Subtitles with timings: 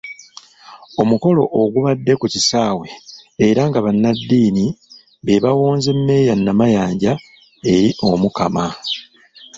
[1.01, 2.87] Omukolo ogubadde ku kisaawe
[3.47, 4.65] era nga bannaddiini
[5.25, 7.13] be bawonze Mmeeya Namayanja
[7.73, 8.65] eri Omukama.